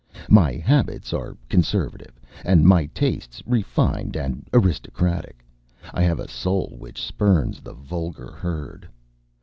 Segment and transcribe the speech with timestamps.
[0.31, 5.45] My habits are Conservative, and my tastes refined and aristocratic.
[5.93, 8.89] I have a soul which spurns the vulgar herd.